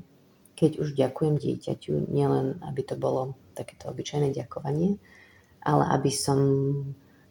keď 0.56 0.72
už 0.82 0.96
ďakujem 0.96 1.36
dieťaťu, 1.36 2.10
nielen 2.10 2.64
aby 2.64 2.82
to 2.88 2.96
bolo 2.96 3.36
takéto 3.54 3.92
obyčajné 3.92 4.32
ďakovanie, 4.32 4.98
ale 5.62 5.84
aby 5.94 6.12
som 6.12 6.40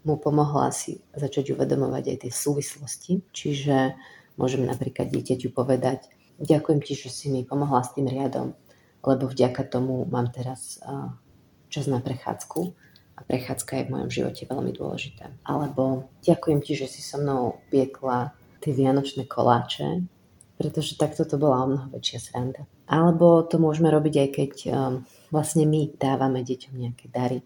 mu 0.05 0.14
pomohla 0.17 0.71
si 0.71 1.00
začať 1.17 1.52
uvedomovať 1.57 2.05
aj 2.14 2.19
tie 2.25 2.33
súvislosti. 2.33 3.12
Čiže 3.35 3.99
môžem 4.40 4.64
napríklad 4.64 5.12
dieťaťu 5.12 5.52
povedať, 5.52 6.09
Ďakujem 6.38 6.81
ti, 6.87 6.95
že 6.95 7.11
si 7.11 7.26
mi 7.35 7.43
pomohla 7.43 7.83
s 7.83 7.99
tým 7.99 8.07
riadom, 8.07 8.55
lebo 9.05 9.31
vďaka 9.31 9.62
tomu 9.67 10.05
mám 10.09 10.31
teraz 10.31 10.83
čas 11.69 11.87
na 11.87 12.00
prechádzku 12.00 12.61
a 13.19 13.21
prechádzka 13.26 13.73
je 13.76 13.87
v 13.87 13.93
mojom 13.93 14.11
živote 14.11 14.43
veľmi 14.47 14.73
dôležitá. 14.75 15.31
Alebo 15.43 16.09
ďakujem 16.23 16.61
ti, 16.62 16.78
že 16.78 16.87
si 16.87 17.02
so 17.02 17.19
mnou 17.19 17.59
piekla 17.69 18.33
tie 18.62 18.73
vianočné 18.75 19.26
koláče, 19.26 20.02
pretože 20.59 20.99
takto 20.99 21.23
to 21.23 21.38
bola 21.38 21.62
o 21.62 21.67
mnoho 21.71 21.87
väčšia 21.95 22.19
sranda. 22.19 22.62
Alebo 22.87 23.47
to 23.47 23.62
môžeme 23.62 23.90
robiť 23.90 24.14
aj 24.17 24.28
keď 24.33 24.52
um, 24.71 24.95
vlastne 25.31 25.69
my 25.69 25.95
dávame 25.95 26.43
deťom 26.43 26.75
nejaké 26.75 27.07
dary. 27.11 27.43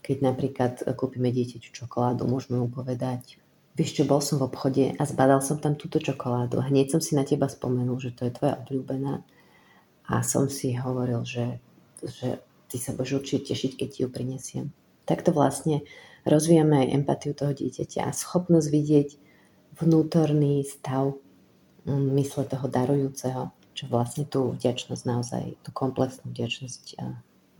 Keď 0.00 0.16
napríklad 0.22 0.72
kúpime 0.94 1.32
dieťaťu 1.32 1.70
čokoládu, 1.72 2.28
môžeme 2.28 2.60
mu 2.60 2.68
povedať 2.68 3.40
Vieš 3.76 3.92
čo, 3.92 4.04
bol 4.08 4.24
som 4.24 4.40
v 4.40 4.48
obchode 4.48 4.96
a 4.96 5.02
zbadal 5.04 5.44
som 5.44 5.60
tam 5.60 5.76
túto 5.76 6.00
čokoládu. 6.00 6.64
Hneď 6.64 6.96
som 6.96 7.00
si 7.04 7.12
na 7.12 7.28
teba 7.28 7.44
spomenul, 7.44 8.00
že 8.00 8.16
to 8.16 8.24
je 8.24 8.32
tvoja 8.32 8.56
obľúbená. 8.64 9.20
A 10.06 10.22
som 10.22 10.46
si 10.46 10.74
hovoril, 10.78 11.26
že, 11.26 11.58
že 12.02 12.38
ty 12.70 12.76
sa 12.78 12.94
budeš 12.94 13.22
určite 13.22 13.52
tešiť, 13.52 13.72
keď 13.74 13.88
ti 13.90 13.98
ju 14.06 14.08
prinesiem. 14.08 14.64
Takto 15.06 15.34
vlastne 15.34 15.82
rozvíjame 16.26 16.86
aj 16.86 16.92
empatiu 16.94 17.32
toho 17.34 17.54
dieťaťa 17.54 18.06
a 18.06 18.14
schopnosť 18.14 18.68
vidieť 18.70 19.08
vnútorný 19.82 20.62
stav 20.66 21.18
mm, 21.86 22.08
mysle 22.18 22.46
toho 22.46 22.66
darujúceho, 22.66 23.50
čo 23.74 23.84
vlastne 23.90 24.26
tú 24.26 24.54
vďačnosť 24.54 25.02
naozaj, 25.06 25.44
tú 25.62 25.70
komplexnú 25.74 26.30
vďačnosť 26.30 26.98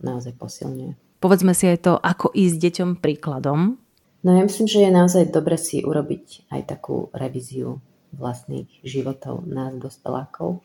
naozaj 0.03 0.33
posilňuje. 0.35 0.93
Povedzme 1.17 1.51
si 1.57 1.65
aj 1.65 1.79
to, 1.81 1.93
ako 1.97 2.29
ísť 2.31 2.57
deťom 2.61 2.89
príkladom, 3.01 3.79
No 4.25 4.33
ja 4.33 4.43
myslím, 4.43 4.67
že 4.67 4.83
je 4.83 4.91
naozaj 4.91 5.23
dobre 5.29 5.55
si 5.55 5.85
urobiť 5.85 6.49
aj 6.49 6.61
takú 6.67 7.13
revíziu 7.13 7.79
vlastných 8.11 8.67
životov 8.81 9.45
nás, 9.45 9.77
dospelákov, 9.77 10.59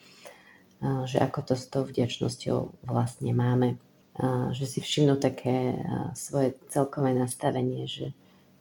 že 0.83 1.23
ako 1.23 1.41
to 1.47 1.55
s 1.55 1.65
tou 1.71 1.83
vďačnosťou 1.87 2.87
vlastne 2.87 3.31
máme. 3.33 3.79
Že 4.53 4.65
si 4.67 4.79
všimnú 4.83 5.17
také 5.17 5.79
svoje 6.12 6.59
celkové 6.69 7.17
nastavenie, 7.17 7.89
že 7.89 8.12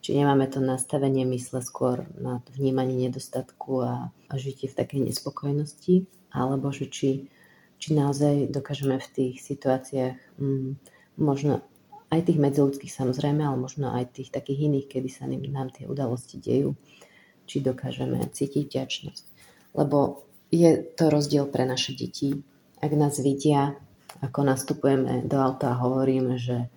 či 0.02 0.18
nemáme 0.18 0.50
to 0.50 0.58
nastavenie 0.58 1.22
mysle 1.30 1.62
skôr 1.62 2.02
na 2.18 2.42
vnímanie 2.58 3.06
nedostatku 3.06 3.86
a, 3.86 4.10
a 4.10 4.34
žitie 4.34 4.66
v 4.66 4.78
takej 4.82 5.00
nespokojnosti, 5.06 6.10
alebo 6.34 6.74
že 6.74 6.90
či, 6.90 7.30
či 7.78 7.94
naozaj 7.94 8.50
dokážeme 8.50 8.98
v 8.98 9.08
tých 9.14 9.34
situáciách 9.38 10.18
mm, 10.42 10.70
možno 11.22 11.62
aj 12.10 12.28
tých 12.28 12.42
medziludských 12.42 12.92
samozrejme, 12.92 13.46
ale 13.46 13.56
možno 13.56 13.94
aj 13.94 14.10
tých 14.10 14.34
takých 14.34 14.68
iných, 14.68 14.86
kedy 14.90 15.08
sa 15.08 15.24
nám 15.30 15.70
tie 15.70 15.86
udalosti 15.86 16.36
dejú, 16.36 16.74
či 17.46 17.62
dokážeme 17.62 18.26
cítiť 18.26 18.68
vďačnosť. 18.68 19.24
Lebo 19.78 20.26
je 20.52 20.84
to 20.94 21.08
rozdiel 21.08 21.48
pre 21.48 21.64
naše 21.64 21.96
deti. 21.96 22.36
Ak 22.78 22.92
nás 22.92 23.16
vidia, 23.18 23.72
ako 24.20 24.44
nastupujeme 24.44 25.24
do 25.24 25.40
auta 25.40 25.72
a 25.72 25.80
hovoríme, 25.80 26.36
že 26.36 26.68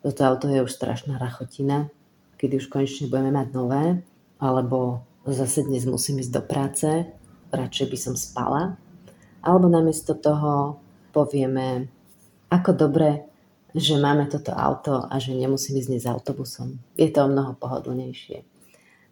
toto 0.00 0.24
auto 0.24 0.48
je 0.48 0.64
už 0.64 0.72
strašná 0.72 1.20
rachotina, 1.20 1.92
kedy 2.40 2.56
už 2.56 2.72
konečne 2.72 3.12
budeme 3.12 3.34
mať 3.34 3.48
nové, 3.52 3.84
alebo 4.40 5.04
zase 5.28 5.68
dnes 5.68 5.84
musím 5.84 6.24
ísť 6.24 6.32
do 6.32 6.42
práce, 6.42 6.88
radšej 7.52 7.86
by 7.92 7.98
som 8.00 8.14
spala, 8.16 8.80
alebo 9.44 9.68
namiesto 9.68 10.16
toho 10.16 10.80
povieme, 11.12 11.92
ako 12.48 12.70
dobre 12.72 13.28
že 13.76 14.00
máme 14.00 14.24
toto 14.32 14.56
auto 14.56 15.04
a 15.04 15.20
že 15.20 15.36
nemusím 15.36 15.76
ísť 15.76 15.88
dnes 15.92 16.04
autobusom. 16.08 16.80
Je 16.96 17.12
to 17.12 17.24
o 17.24 17.28
mnoho 17.28 17.52
pohodlnejšie. 17.60 18.40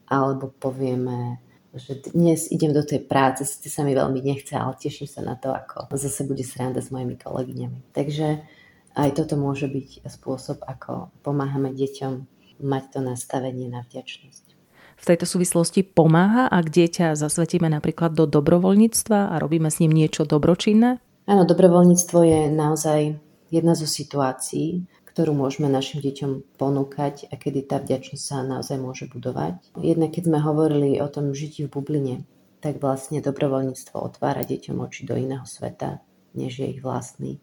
Alebo 0.08 0.48
povieme, 0.48 1.44
že 1.74 2.12
dnes 2.14 2.52
idem 2.52 2.70
do 2.70 2.84
tej 2.86 3.02
práce, 3.02 3.42
síce 3.42 3.72
sa 3.72 3.82
mi 3.82 3.96
veľmi 3.96 4.22
nechce, 4.22 4.54
ale 4.54 4.78
teším 4.78 5.08
sa 5.10 5.24
na 5.24 5.34
to, 5.34 5.50
ako 5.50 5.90
zase 5.96 6.22
bude 6.22 6.44
sranda 6.46 6.78
s 6.78 6.92
mojimi 6.94 7.18
kolegyňami. 7.18 7.90
Takže 7.90 8.44
aj 8.96 9.10
toto 9.12 9.36
môže 9.36 9.68
byť 9.68 10.08
spôsob, 10.08 10.64
ako 10.64 11.12
pomáhame 11.20 11.74
deťom 11.76 12.12
mať 12.64 12.84
to 12.96 13.00
nastavenie 13.04 13.68
na 13.68 13.84
vďačnosť. 13.84 14.44
V 14.96 15.04
tejto 15.04 15.28
súvislosti 15.28 15.84
pomáha, 15.84 16.48
ak 16.48 16.72
dieťa 16.72 17.12
zasvetíme 17.20 17.68
napríklad 17.68 18.16
do 18.16 18.24
dobrovoľníctva 18.24 19.28
a 19.28 19.34
robíme 19.36 19.68
s 19.68 19.84
ním 19.84 19.92
niečo 19.92 20.24
dobročinné? 20.24 20.96
Áno, 21.28 21.42
dobrovoľníctvo 21.44 22.18
je 22.24 22.40
naozaj 22.48 23.00
jedna 23.52 23.76
zo 23.76 23.84
situácií, 23.84 24.88
ktorú 25.16 25.32
môžeme 25.32 25.72
našim 25.72 26.04
deťom 26.04 26.60
ponúkať 26.60 27.32
a 27.32 27.40
kedy 27.40 27.64
tá 27.64 27.80
vďačnosť 27.80 28.20
sa 28.20 28.44
naozaj 28.44 28.76
môže 28.76 29.08
budovať. 29.08 29.56
Jednak 29.80 30.12
keď 30.12 30.28
sme 30.28 30.44
hovorili 30.44 31.00
o 31.00 31.08
tom 31.08 31.32
žití 31.32 31.64
v 31.64 31.72
bubline, 31.72 32.28
tak 32.60 32.84
vlastne 32.84 33.24
dobrovoľníctvo 33.24 33.96
otvára 33.96 34.44
deťom 34.44 34.76
oči 34.76 35.08
do 35.08 35.16
iného 35.16 35.48
sveta, 35.48 36.04
než 36.36 36.60
je 36.60 36.68
ich 36.68 36.84
vlastný. 36.84 37.40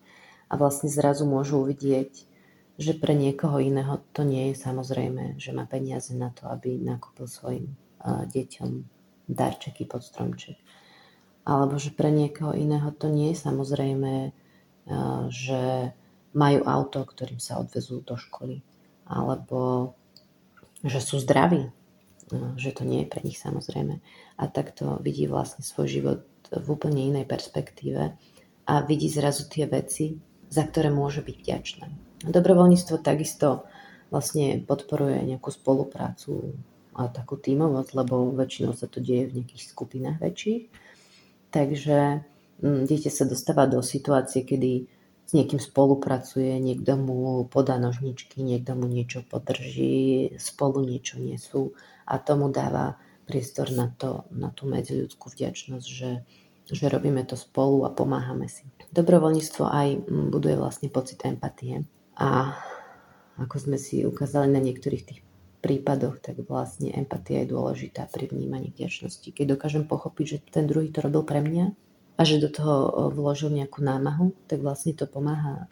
A 0.54 0.62
vlastne 0.62 0.86
zrazu 0.86 1.26
môžu 1.26 1.66
uvidieť, 1.66 2.30
že 2.78 2.94
pre 2.94 3.18
niekoho 3.18 3.58
iného 3.58 4.06
to 4.14 4.22
nie 4.22 4.54
je 4.54 4.62
samozrejme, 4.62 5.42
že 5.42 5.50
má 5.50 5.66
peniaze 5.66 6.14
na 6.14 6.30
to, 6.30 6.46
aby 6.54 6.78
nakúpil 6.78 7.26
svojim 7.26 7.74
deťom 8.06 8.70
darčeky 9.34 9.90
pod 9.90 10.06
stromček. 10.06 10.62
Alebo 11.42 11.82
že 11.82 11.90
pre 11.90 12.14
niekoho 12.14 12.54
iného 12.54 12.94
to 12.94 13.10
nie 13.10 13.34
je 13.34 13.42
samozrejme 13.42 14.30
že 15.34 15.96
majú 16.34 16.66
auto, 16.66 17.06
ktorým 17.06 17.38
sa 17.38 17.62
odvezú 17.62 18.02
do 18.02 18.18
školy, 18.18 18.62
alebo 19.06 19.94
že 20.84 21.00
sú 21.00 21.22
zdraví, 21.22 21.70
že 22.58 22.74
to 22.74 22.84
nie 22.84 23.06
je 23.06 23.12
pre 23.12 23.22
nich 23.22 23.38
samozrejme. 23.38 24.02
A 24.38 24.44
takto 24.50 25.00
vidí 25.00 25.30
vlastne 25.30 25.62
svoj 25.62 25.88
život 25.88 26.22
v 26.50 26.68
úplne 26.68 27.02
inej 27.02 27.26
perspektíve 27.30 28.18
a 28.68 28.74
vidí 28.84 29.08
zrazu 29.10 29.48
tie 29.48 29.70
veci, 29.70 30.18
za 30.50 30.66
ktoré 30.66 30.90
môže 30.90 31.22
byť 31.22 31.36
vďačné. 31.40 31.86
Dobrovoľníctvo 32.30 33.02
takisto 33.02 33.68
vlastne 34.10 34.62
podporuje 34.62 35.22
nejakú 35.26 35.50
spoluprácu 35.50 36.54
a 36.94 37.10
takú 37.10 37.42
tímovosť, 37.42 37.90
lebo 37.98 38.34
väčšinou 38.38 38.78
sa 38.78 38.86
to 38.86 39.02
deje 39.02 39.30
v 39.30 39.42
nejakých 39.42 39.64
skupinách 39.66 40.22
väčších 40.22 40.64
Takže 41.54 42.26
mm, 42.66 42.82
dieťa 42.90 43.12
sa 43.14 43.30
dostáva 43.30 43.70
do 43.70 43.86
situácie, 43.86 44.42
kedy 44.42 44.90
s 45.24 45.32
niekým 45.32 45.60
spolupracuje, 45.60 46.60
niekto 46.60 47.00
mu 47.00 47.48
podá 47.48 47.80
nožničky, 47.80 48.44
niekto 48.44 48.76
mu 48.76 48.92
niečo 48.92 49.24
podrží, 49.24 50.36
spolu 50.36 50.84
niečo 50.84 51.18
nesú 51.20 51.74
a 52.04 52.20
tomu 52.20 52.52
dáva 52.52 53.00
priestor 53.24 53.72
na, 53.72 53.88
to, 53.88 54.28
na 54.36 54.52
tú 54.52 54.68
medziľudskú 54.68 55.32
vďačnosť, 55.32 55.88
že, 55.88 56.28
že 56.68 56.86
robíme 56.92 57.24
to 57.24 57.40
spolu 57.40 57.88
a 57.88 57.90
pomáhame 57.90 58.52
si. 58.52 58.68
Dobrovoľníctvo 58.92 59.64
aj 59.64 59.88
mm, 60.04 60.28
buduje 60.30 60.56
vlastne 60.60 60.92
pocit 60.92 61.24
empatie 61.24 61.88
a 62.20 62.54
ako 63.40 63.56
sme 63.58 63.78
si 63.82 64.06
ukázali 64.06 64.52
na 64.52 64.62
niektorých 64.62 65.04
tých 65.08 65.22
prípadoch, 65.64 66.20
tak 66.20 66.44
vlastne 66.44 66.92
empatia 66.92 67.48
je 67.48 67.56
dôležitá 67.56 68.12
pri 68.12 68.28
vnímaní 68.28 68.76
vďačnosti. 68.76 69.32
Keď 69.32 69.56
dokážem 69.56 69.88
pochopiť, 69.88 70.26
že 70.28 70.38
ten 70.52 70.68
druhý 70.68 70.92
to 70.92 71.00
robil 71.00 71.24
pre 71.24 71.40
mňa 71.40 71.72
a 72.14 72.22
že 72.22 72.38
do 72.38 72.50
toho 72.50 73.10
vložil 73.10 73.50
nejakú 73.50 73.82
námahu, 73.82 74.34
tak 74.46 74.62
vlastne 74.62 74.94
to 74.94 75.10
pomáha 75.10 75.66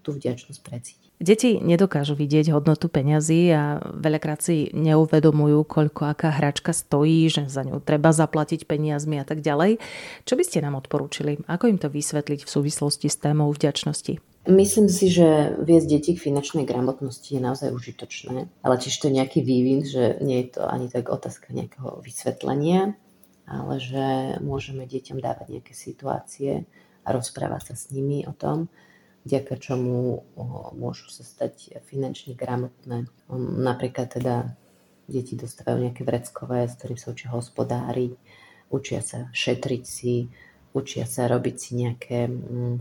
tú 0.00 0.16
vďačnosť 0.16 0.60
precítiť. 0.64 1.08
Deti 1.22 1.62
nedokážu 1.62 2.18
vidieť 2.18 2.50
hodnotu 2.50 2.90
peňazí 2.90 3.54
a 3.54 3.78
veľakrát 3.78 4.42
si 4.42 4.74
neuvedomujú, 4.74 5.62
koľko 5.62 6.10
aká 6.10 6.34
hračka 6.34 6.74
stojí, 6.74 7.30
že 7.30 7.46
za 7.46 7.62
ňu 7.62 7.78
treba 7.78 8.10
zaplatiť 8.10 8.66
peniazmi 8.66 9.22
a 9.22 9.24
tak 9.28 9.38
ďalej. 9.38 9.78
Čo 10.26 10.34
by 10.34 10.42
ste 10.42 10.66
nám 10.66 10.74
odporúčili? 10.74 11.38
Ako 11.46 11.70
im 11.70 11.78
to 11.78 11.86
vysvetliť 11.86 12.42
v 12.42 12.50
súvislosti 12.50 13.06
s 13.06 13.22
témou 13.22 13.54
vďačnosti? 13.54 14.18
Myslím 14.50 14.90
si, 14.90 15.06
že 15.06 15.54
viesť 15.62 15.86
deti 15.86 16.18
k 16.18 16.24
finančnej 16.26 16.66
gramotnosti 16.66 17.30
je 17.30 17.38
naozaj 17.38 17.70
užitočné, 17.70 18.50
ale 18.66 18.74
tiež 18.82 18.98
to 18.98 19.06
je 19.06 19.22
nejaký 19.22 19.46
vývin, 19.46 19.86
že 19.86 20.18
nie 20.18 20.42
je 20.42 20.58
to 20.58 20.66
ani 20.66 20.90
tak 20.90 21.06
otázka 21.06 21.54
nejakého 21.54 22.02
vysvetlenia, 22.02 22.98
ale 23.46 23.82
že 23.82 24.04
môžeme 24.40 24.86
deťom 24.86 25.18
dávať 25.18 25.46
nejaké 25.58 25.74
situácie 25.74 26.64
a 27.02 27.08
rozprávať 27.10 27.72
sa 27.72 27.74
s 27.74 27.90
nimi 27.90 28.22
o 28.26 28.32
tom, 28.34 28.70
vďaka 29.26 29.58
čomu 29.58 30.22
môžu 30.74 31.10
sa 31.10 31.22
stať 31.22 31.78
finančne 31.86 32.34
gramotné. 32.34 33.06
Napríklad 33.38 34.18
teda 34.18 34.54
deti 35.10 35.34
dostávajú 35.34 35.82
nejaké 35.82 36.02
vreckové, 36.06 36.66
s 36.66 36.78
ktorým 36.78 36.98
sa 36.98 37.10
učia 37.10 37.30
hospodáriť, 37.34 38.12
učia 38.70 39.00
sa 39.02 39.28
šetriť 39.34 39.84
si, 39.84 40.30
učia 40.72 41.04
sa 41.04 41.28
robiť 41.28 41.56
si 41.58 41.70
nejaké 41.76 42.30
mm, 42.30 42.76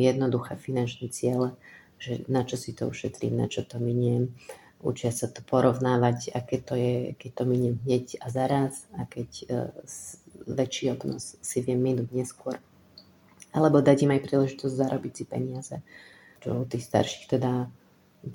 jednoduché 0.00 0.56
finančné 0.56 1.12
ciele, 1.12 1.52
že 2.00 2.24
na 2.30 2.44
čo 2.44 2.56
si 2.56 2.72
to 2.72 2.88
ušetrím, 2.88 3.36
na 3.36 3.46
čo 3.48 3.64
to 3.64 3.76
miniem. 3.76 4.32
Učia 4.84 5.08
sa 5.10 5.26
to 5.26 5.40
porovnávať, 5.40 6.36
aké 6.36 6.60
to 6.60 6.76
je, 6.76 7.16
keď 7.16 7.30
to 7.32 7.44
miniem 7.48 7.76
hneď 7.82 8.20
a 8.20 8.28
zaraz 8.28 8.84
a 8.94 9.08
keď 9.08 9.30
uh, 9.48 9.72
väčší 10.46 10.92
obnos 10.92 11.40
si 11.40 11.58
viem 11.64 11.80
minúť 11.80 12.12
neskôr. 12.12 12.60
Alebo 13.56 13.80
dať 13.80 14.04
im 14.04 14.14
aj 14.14 14.24
príležitosť 14.28 14.74
zarobiť 14.76 15.12
si 15.16 15.24
peniaze. 15.24 15.76
Čo 16.44 16.62
u 16.62 16.64
tých 16.68 16.84
starších 16.84 17.26
teda 17.26 17.72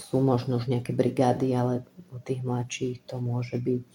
sú 0.02 0.18
možno 0.24 0.58
už 0.58 0.66
nejaké 0.72 0.98
brigády, 0.98 1.54
ale 1.54 1.86
u 2.10 2.18
tých 2.18 2.42
mladších 2.42 3.06
to 3.06 3.22
môže 3.22 3.62
byť 3.62 3.88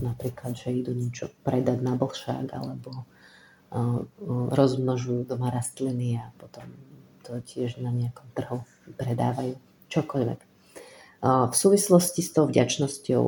napríklad, 0.00 0.56
že 0.56 0.72
idú 0.72 0.96
niečo 0.96 1.28
predať 1.44 1.84
na 1.84 1.94
blšák 1.94 2.48
alebo 2.56 3.04
rozmnožujú 4.50 5.30
doma 5.30 5.52
rastliny 5.54 6.18
a 6.18 6.34
potom 6.40 6.66
to 7.22 7.38
tiež 7.38 7.78
na 7.78 7.94
nejakom 7.94 8.26
trhu 8.34 8.66
predávajú. 8.98 9.54
Čokoľvek. 9.90 10.49
V 11.20 11.54
súvislosti 11.54 12.24
s 12.24 12.32
tou 12.32 12.48
vďačnosťou 12.48 13.24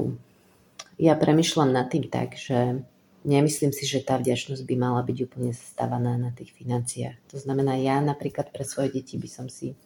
ja 0.97 1.13
premyšľam 1.13 1.71
nad 1.73 1.93
tým 1.93 2.09
tak, 2.09 2.41
že 2.41 2.81
nemyslím 3.29 3.73
si, 3.73 3.85
že 3.85 4.01
tá 4.01 4.17
vďačnosť 4.17 4.65
by 4.65 4.75
mala 4.81 5.01
byť 5.05 5.19
úplne 5.29 5.53
zastavaná 5.53 6.17
na 6.17 6.33
tých 6.33 6.57
financiách. 6.57 7.21
To 7.33 7.37
znamená, 7.37 7.77
ja 7.77 8.01
napríklad 8.01 8.49
pre 8.49 8.65
svoje 8.65 8.97
deti 8.97 9.21
by 9.21 9.29
som 9.29 9.47
si 9.53 9.77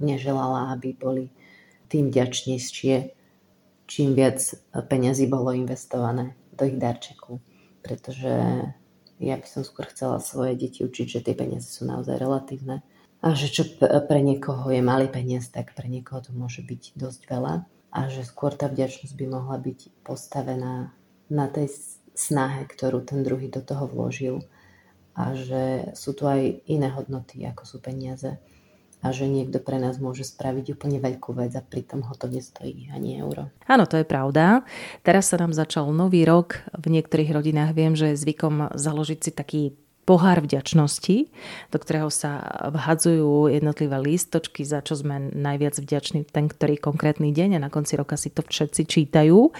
neželala, 0.00 0.72
aby 0.76 0.92
boli 0.92 1.32
tým 1.88 2.12
vďačnejšie, 2.12 3.16
čím 3.90 4.08
viac 4.14 4.38
peňazí 4.70 5.26
bolo 5.26 5.50
investované 5.56 6.36
do 6.54 6.68
ich 6.68 6.78
darčeku. 6.78 7.40
Pretože 7.80 8.32
ja 9.20 9.34
by 9.36 9.46
som 9.48 9.64
skôr 9.64 9.88
chcela 9.88 10.20
svoje 10.20 10.56
deti 10.56 10.84
učiť, 10.84 11.06
že 11.08 11.24
tie 11.24 11.34
peniaze 11.34 11.68
sú 11.68 11.88
naozaj 11.88 12.20
relatívne 12.20 12.84
a 13.20 13.36
že 13.36 13.52
čo 13.52 13.62
pre 13.80 14.20
niekoho 14.24 14.72
je 14.72 14.80
malý 14.80 15.12
peniaz, 15.12 15.52
tak 15.52 15.76
pre 15.76 15.88
niekoho 15.92 16.24
to 16.24 16.32
môže 16.32 16.64
byť 16.64 16.96
dosť 16.96 17.20
veľa 17.28 17.54
a 17.92 18.00
že 18.08 18.24
skôr 18.24 18.56
tá 18.56 18.70
vďačnosť 18.70 19.12
by 19.12 19.26
mohla 19.28 19.56
byť 19.60 20.04
postavená 20.06 20.94
na 21.28 21.46
tej 21.52 21.68
snahe, 22.16 22.64
ktorú 22.64 23.04
ten 23.04 23.20
druhý 23.20 23.52
do 23.52 23.60
toho 23.60 23.86
vložil 23.86 24.42
a 25.12 25.36
že 25.36 25.92
sú 25.92 26.16
tu 26.16 26.24
aj 26.24 26.64
iné 26.70 26.88
hodnoty, 26.88 27.44
ako 27.44 27.66
sú 27.66 27.76
peniaze 27.82 28.40
a 29.00 29.06
že 29.16 29.24
niekto 29.24 29.64
pre 29.64 29.80
nás 29.80 29.96
môže 29.96 30.28
spraviť 30.28 30.76
úplne 30.76 31.00
veľkú 31.00 31.32
vec 31.32 31.56
a 31.56 31.64
pritom 31.64 32.04
ho 32.04 32.14
to 32.16 32.28
nestojí 32.28 32.92
ani 32.92 33.16
euro. 33.16 33.48
Áno, 33.64 33.88
to 33.88 33.96
je 33.96 34.04
pravda. 34.04 34.64
Teraz 35.00 35.32
sa 35.32 35.40
nám 35.40 35.56
začal 35.56 35.88
nový 35.88 36.28
rok. 36.28 36.60
V 36.76 36.92
niektorých 36.92 37.32
rodinách 37.32 37.72
viem, 37.72 37.96
že 37.96 38.12
je 38.12 38.20
zvykom 38.20 38.76
založiť 38.76 39.18
si 39.24 39.30
taký 39.32 39.62
pohár 40.10 40.42
vďačnosti, 40.42 41.30
do 41.70 41.78
ktorého 41.78 42.10
sa 42.10 42.42
vhadzujú 42.74 43.46
jednotlivé 43.46 43.94
lístočky, 44.02 44.66
za 44.66 44.82
čo 44.82 44.98
sme 44.98 45.30
najviac 45.30 45.78
vďační 45.78 46.26
ten, 46.26 46.50
ktorý 46.50 46.82
konkrétny 46.82 47.30
deň 47.30 47.54
a 47.54 47.62
na 47.62 47.70
konci 47.70 47.94
roka 47.94 48.18
si 48.18 48.34
to 48.34 48.42
všetci 48.42 48.90
čítajú. 48.90 49.54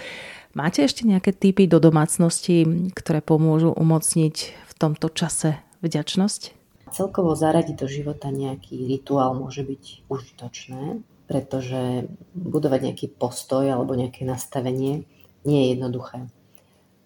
Máte 0.51 0.83
ešte 0.83 1.07
nejaké 1.07 1.31
typy 1.31 1.71
do 1.71 1.79
domácnosti, 1.79 2.67
ktoré 2.91 3.23
pomôžu 3.23 3.71
umocniť 3.71 4.35
v 4.51 4.73
tomto 4.75 5.07
čase 5.15 5.55
vďačnosť? 5.79 6.59
Celkovo 6.91 7.31
zaradiť 7.39 7.75
do 7.79 7.87
života 7.87 8.27
nejaký 8.27 8.83
rituál 8.91 9.31
môže 9.31 9.63
byť 9.63 10.11
užitočné, 10.11 10.99
pretože 11.31 12.11
budovať 12.35 12.91
nejaký 12.91 13.07
postoj 13.15 13.63
alebo 13.63 13.95
nejaké 13.95 14.27
nastavenie 14.27 15.07
nie 15.47 15.59
je 15.63 15.67
jednoduché. 15.79 16.27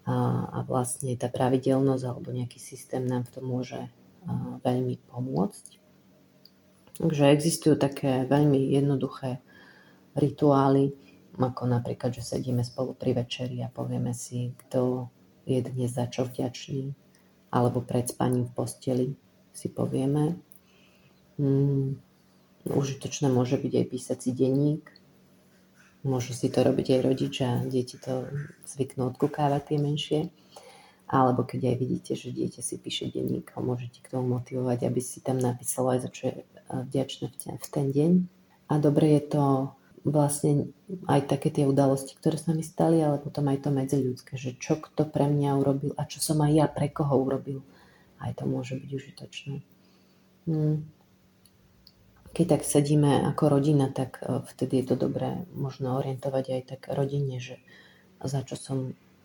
A, 0.06 0.16
a 0.54 0.60
vlastne 0.66 1.18
tá 1.18 1.28
pravidelnosť 1.34 2.04
alebo 2.06 2.30
nejaký 2.30 2.62
systém 2.62 3.02
nám 3.10 3.26
v 3.26 3.34
tom 3.34 3.46
môže 3.50 3.90
veľmi 4.62 5.02
pomôcť. 5.10 5.82
Takže 6.96 7.34
existujú 7.36 7.76
také 7.76 8.24
veľmi 8.24 8.72
jednoduché 8.72 9.44
rituály, 10.16 10.96
ako 11.36 11.68
napríklad, 11.68 12.16
že 12.16 12.24
sedíme 12.24 12.64
spolu 12.64 12.96
pri 12.96 13.20
večeri 13.20 13.60
a 13.60 13.68
povieme 13.68 14.16
si, 14.16 14.56
kto 14.56 15.12
je 15.44 15.60
dnes 15.60 15.92
za 15.92 16.08
čo 16.08 16.24
vďačný, 16.24 16.96
alebo 17.52 17.84
pred 17.84 18.08
spaním 18.08 18.48
v 18.48 18.56
posteli 18.56 19.08
si 19.52 19.68
povieme. 19.68 20.40
Mm, 21.36 22.00
užitočné 22.72 23.28
môže 23.28 23.60
byť 23.60 23.74
aj 23.76 23.86
písať 23.92 24.18
si 24.24 24.32
denník. 24.32 24.88
Môžu 26.06 26.38
si 26.38 26.54
to 26.54 26.62
robiť 26.62 26.88
aj 26.96 27.02
rodičia, 27.02 27.50
deti 27.66 27.98
to 27.98 28.30
zvyknú 28.70 29.10
odkúkávať 29.10 29.74
tie 29.74 29.78
menšie. 29.82 30.20
Alebo 31.06 31.46
keď 31.46 31.74
aj 31.74 31.76
vidíte, 31.82 32.12
že 32.18 32.34
dieťa 32.34 32.62
si 32.62 32.78
píše 32.78 33.10
denník, 33.10 33.54
ho 33.54 33.62
môžete 33.62 34.02
k 34.02 34.10
tomu 34.14 34.38
motivovať, 34.38 34.86
aby 34.86 35.02
si 35.02 35.22
tam 35.22 35.38
napísalo 35.38 35.94
aj 35.94 36.00
za 36.06 36.10
čo 36.10 36.22
je 36.30 36.36
eh, 36.38 36.46
vďačné 36.70 37.26
v 37.58 37.68
ten 37.70 37.88
deň. 37.90 38.12
A 38.70 38.74
dobre 38.82 39.18
je 39.18 39.24
to 39.34 39.44
vlastne 40.06 40.70
aj 41.10 41.26
také 41.30 41.50
tie 41.50 41.66
udalosti, 41.66 42.14
ktoré 42.18 42.38
sa 42.38 42.54
mi 42.54 42.62
stali, 42.62 43.02
ale 43.02 43.18
potom 43.18 43.50
aj 43.50 43.66
to 43.66 43.70
medziľudské, 43.74 44.38
že 44.38 44.58
čo 44.62 44.78
kto 44.78 45.10
pre 45.10 45.26
mňa 45.26 45.50
urobil 45.58 45.92
a 45.98 46.06
čo 46.06 46.22
som 46.22 46.38
aj 46.46 46.52
ja 46.54 46.66
pre 46.70 46.94
koho 46.94 47.18
urobil 47.18 47.66
aj 48.26 48.32
to 48.42 48.44
môže 48.48 48.76
byť 48.80 48.90
užitočné. 48.90 49.56
Hmm. 50.50 50.86
Keď 52.36 52.46
tak 52.52 52.68
sedíme 52.68 53.24
ako 53.32 53.48
rodina, 53.48 53.88
tak 53.88 54.20
e, 54.20 54.44
vtedy 54.44 54.84
je 54.84 54.92
to 54.92 54.96
dobré 55.08 55.48
možno 55.56 55.96
orientovať 55.96 56.46
aj 56.52 56.62
tak 56.68 56.82
rodine, 56.92 57.40
že 57.40 57.64
za 58.20 58.44
čo 58.44 58.60
som 58.60 58.78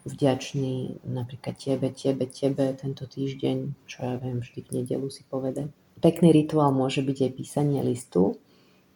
vďačný 0.06 1.02
napríklad 1.04 1.58
tebe, 1.58 1.90
tebe, 1.90 2.30
tebe 2.30 2.70
tento 2.78 3.04
týždeň, 3.10 3.86
čo 3.90 3.98
ja 4.00 4.14
viem, 4.16 4.40
vždy 4.40 4.62
v 4.62 4.70
nedelu 4.80 5.10
si 5.10 5.26
povedať. 5.26 5.74
Pekný 6.00 6.32
rituál 6.32 6.72
môže 6.72 7.02
byť 7.02 7.18
aj 7.26 7.32
písanie 7.36 7.82
listu, 7.84 8.40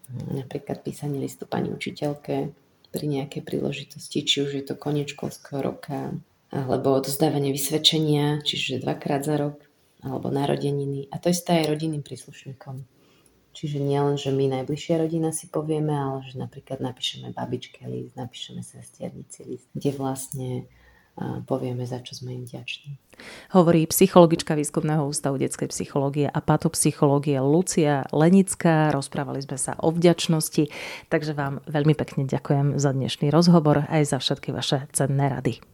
napríklad 0.09 0.81
písanie 0.81 1.21
listu 1.21 1.45
pani 1.45 1.75
učiteľke 1.75 2.55
pri 2.95 3.05
nejakej 3.11 3.43
príležitosti, 3.43 4.23
či 4.23 4.47
už 4.47 4.51
je 4.55 4.65
to 4.65 4.79
koniec 4.79 5.11
školského 5.13 5.61
roka, 5.61 6.15
alebo 6.55 6.95
odozdávanie 6.95 7.51
vysvedčenia, 7.51 8.41
čiže 8.47 8.81
dvakrát 8.81 9.27
za 9.27 9.37
rok, 9.37 9.59
alebo 10.07 10.31
narodeniny. 10.31 11.11
A 11.11 11.19
to 11.19 11.35
isté 11.35 11.67
aj 11.67 11.75
rodinným 11.75 12.07
príslušníkom. 12.07 12.87
Čiže 13.55 13.79
nielen, 13.79 14.19
že 14.19 14.35
my 14.35 14.51
najbližšia 14.61 14.99
rodina 14.99 15.31
si 15.31 15.47
povieme, 15.47 15.95
ale 15.95 16.27
že 16.27 16.37
napríklad 16.37 16.83
napíšeme 16.83 17.31
babičke 17.31 17.87
list, 17.87 18.19
napíšeme 18.19 18.67
sestiernici 18.67 19.47
list, 19.47 19.71
kde 19.71 19.91
vlastne 19.95 20.49
povieme, 21.47 21.87
za 21.87 22.03
čo 22.03 22.19
sme 22.19 22.35
im 22.35 22.43
vďační. 22.43 22.99
Hovorí 23.55 23.87
psychologička 23.87 24.59
Výskumného 24.59 25.07
ústavu 25.07 25.39
detskej 25.39 25.71
psychológie 25.71 26.27
a 26.27 26.39
patopsychológie 26.43 27.39
Lucia 27.39 28.03
Lenická. 28.11 28.91
Rozprávali 28.91 29.39
sme 29.39 29.55
sa 29.55 29.79
o 29.79 29.95
vďačnosti, 29.95 30.67
takže 31.15 31.39
vám 31.39 31.63
veľmi 31.71 31.95
pekne 31.95 32.27
ďakujem 32.27 32.83
za 32.83 32.91
dnešný 32.91 33.31
rozhovor 33.31 33.87
aj 33.87 34.03
za 34.11 34.19
všetky 34.19 34.51
vaše 34.51 34.91
cenné 34.91 35.31
rady. 35.31 35.74